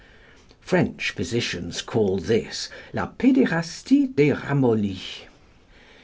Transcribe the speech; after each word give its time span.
French 0.61 1.11
physicians 1.11 1.83
call 1.83 2.17
this 2.17 2.69
"la 2.91 3.09
pédérastie 3.11 4.07
des 4.15 4.33
ramollis." 4.33 5.27